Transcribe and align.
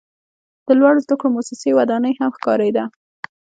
د 0.65 0.67
لوړو 0.79 1.03
زده 1.05 1.15
کړو 1.19 1.33
موسسې 1.35 1.69
ودانۍ 1.77 2.13
هم 2.19 2.29
ښکاریده. 2.37 2.83